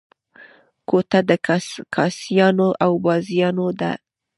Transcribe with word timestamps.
کوټه 0.89 1.19
د 1.29 1.31
کاسيانو 1.95 2.69
او 2.83 2.91
بازیانو 3.05 3.67
ده. 3.79 3.91